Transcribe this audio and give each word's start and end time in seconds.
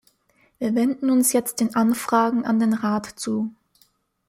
Wir 0.57 0.73
wenden 0.73 1.11
uns 1.11 1.31
jetzt 1.31 1.59
den 1.59 1.75
Anfragen 1.75 2.43
an 2.43 2.59
den 2.59 2.73
Rat 2.73 3.05
zu. 3.05 3.53